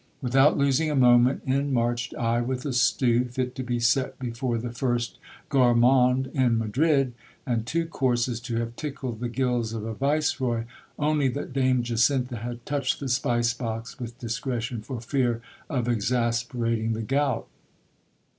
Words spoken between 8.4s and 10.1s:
have tickled the gib's of a